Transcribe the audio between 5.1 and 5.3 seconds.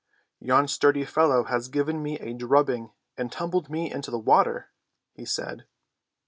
he